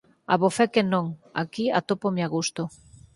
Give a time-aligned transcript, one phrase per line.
[0.33, 1.05] Abofé que non!
[1.41, 2.63] Aquí atópome a gusto.